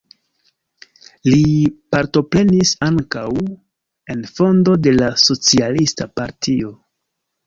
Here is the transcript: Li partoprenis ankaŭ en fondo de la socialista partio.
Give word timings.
Li 1.33 1.41
partoprenis 1.95 2.71
ankaŭ 2.87 3.25
en 4.13 4.23
fondo 4.39 4.73
de 4.87 4.95
la 4.97 5.11
socialista 5.25 6.09
partio. 6.21 6.73